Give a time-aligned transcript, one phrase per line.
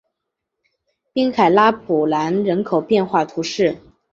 [1.13, 3.77] 滨海拉普兰人口变化图示